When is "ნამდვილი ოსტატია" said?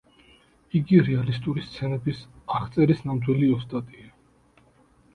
3.11-4.13